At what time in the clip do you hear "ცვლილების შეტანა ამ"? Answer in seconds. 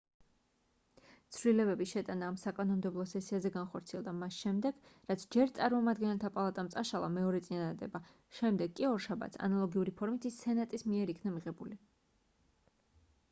1.35-2.37